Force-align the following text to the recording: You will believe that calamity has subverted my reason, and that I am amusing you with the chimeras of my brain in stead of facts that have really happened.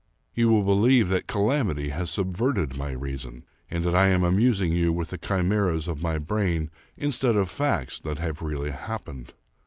You 0.33 0.49
will 0.49 0.63
believe 0.63 1.09
that 1.09 1.27
calamity 1.27 1.89
has 1.89 2.09
subverted 2.09 2.75
my 2.75 2.89
reason, 2.91 3.43
and 3.69 3.83
that 3.83 3.93
I 3.93 4.07
am 4.07 4.23
amusing 4.23 4.71
you 4.71 4.91
with 4.91 5.11
the 5.11 5.17
chimeras 5.19 5.87
of 5.87 6.01
my 6.01 6.17
brain 6.17 6.71
in 6.97 7.11
stead 7.11 7.35
of 7.35 7.51
facts 7.51 7.99
that 7.99 8.17
have 8.17 8.41
really 8.41 8.71
happened. 8.71 9.33